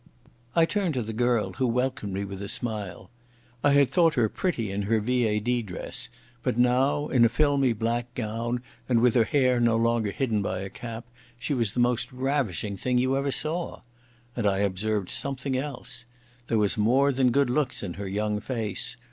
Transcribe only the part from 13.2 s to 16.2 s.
saw. And I observed something else.